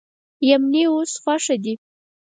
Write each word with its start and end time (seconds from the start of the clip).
یمنی 0.49 0.83
و 0.87 0.91
اوس 0.95 1.11
خو 1.21 1.35
ښه 1.43 1.55
دي. 1.63 1.73